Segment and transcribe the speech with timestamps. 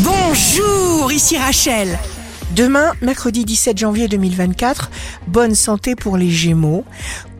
[0.00, 1.98] Bonjour, ici Rachel.
[2.54, 4.90] Demain, mercredi 17 janvier 2024,
[5.26, 6.84] bonne santé pour les Gémeaux.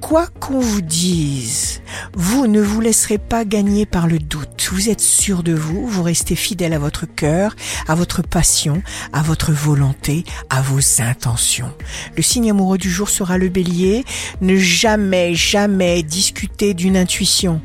[0.00, 1.82] Quoi qu'on vous dise,
[2.14, 4.70] vous ne vous laisserez pas gagner par le doute.
[4.72, 7.54] Vous êtes sûr de vous, vous restez fidèle à votre cœur,
[7.88, 8.82] à votre passion,
[9.12, 11.72] à votre volonté, à vos intentions.
[12.16, 14.06] Le signe amoureux du jour sera le bélier.
[14.40, 17.60] Ne jamais, jamais discuter d'une intuition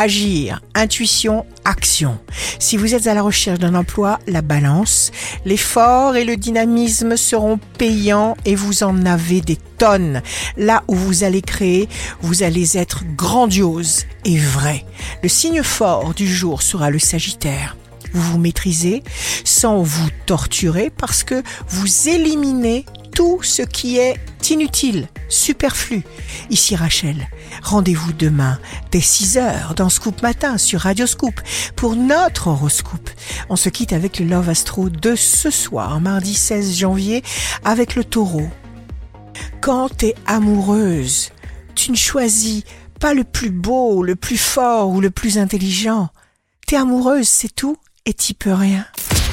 [0.00, 2.18] agir, intuition, action.
[2.58, 5.12] Si vous êtes à la recherche d'un emploi, la balance,
[5.44, 10.22] l'effort et le dynamisme seront payants et vous en avez des tonnes.
[10.56, 11.86] Là où vous allez créer,
[12.22, 14.86] vous allez être grandiose et vrai.
[15.22, 17.76] Le signe fort du jour sera le Sagittaire
[18.12, 19.04] vous vous maîtrisez
[19.44, 22.84] sans vous torturer parce que vous éliminez
[23.50, 24.16] ce qui est
[24.48, 26.02] inutile, superflu.
[26.50, 27.28] Ici Rachel,
[27.62, 28.58] rendez-vous demain
[28.92, 31.40] dès 6 heures dans Scoop Matin sur Radio Scoop
[31.74, 33.10] pour notre horoscope.
[33.48, 37.22] On se quitte avec le Love Astro de ce soir, mardi 16 janvier,
[37.64, 38.48] avec le taureau.
[39.60, 41.30] Quand t'es amoureuse,
[41.74, 42.62] tu ne choisis
[43.00, 46.08] pas le plus beau, le plus fort ou le plus intelligent.
[46.66, 48.86] T'es amoureuse, c'est tout, et t'y peux rien.